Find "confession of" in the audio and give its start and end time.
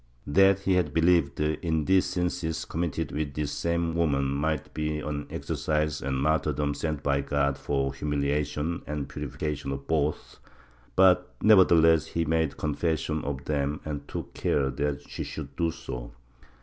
12.57-13.45